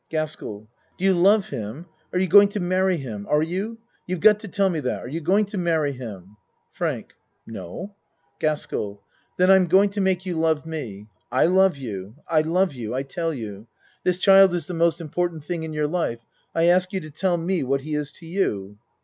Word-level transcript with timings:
GASKELL 0.09 0.67
Do 0.97 1.05
you 1.05 1.13
love 1.13 1.49
him? 1.49 1.85
Are 2.11 2.17
you 2.17 2.25
going 2.27 2.47
to 2.49 2.59
marry 2.59 2.97
him? 2.97 3.27
Are 3.29 3.43
you? 3.43 3.77
You've 4.07 4.19
got 4.19 4.39
to 4.39 4.47
tell 4.47 4.67
me 4.67 4.79
that. 4.79 4.97
Are 5.03 5.07
you 5.07 5.21
going 5.21 5.45
to 5.45 5.59
marry 5.59 5.91
him? 5.91 6.37
FRANK 6.71 7.13
No. 7.45 7.93
GASKELL 8.39 8.99
Then 9.37 9.51
I'm 9.51 9.67
going 9.67 9.91
to 9.91 10.01
make 10.01 10.25
you 10.25 10.39
love 10.39 10.65
me. 10.65 11.05
I 11.31 11.45
love 11.45 11.77
you. 11.77 12.15
I 12.27 12.41
love 12.41 12.73
you 12.73 12.95
I 12.95 13.03
tell 13.03 13.31
you. 13.31 13.67
This 14.03 14.17
child 14.17 14.55
is 14.55 14.65
the 14.65 14.73
most 14.73 14.99
important 15.01 15.43
thing 15.43 15.61
in 15.61 15.71
your 15.71 15.85
life. 15.87 16.25
I 16.55 16.63
ask 16.65 16.93
you 16.93 16.99
to 17.01 17.11
tell 17.11 17.37
me 17.37 17.61
what 17.61 17.81
he 17.81 17.93
is 17.93 18.11
to 18.13 18.25
you. 18.25 18.79